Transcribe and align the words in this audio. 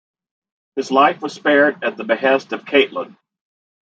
His 0.75 0.89
life 0.89 1.21
was 1.21 1.31
spared 1.31 1.83
at 1.83 1.95
the 1.95 2.03
behest 2.03 2.53
of 2.53 2.65
Catelyn. 2.65 3.17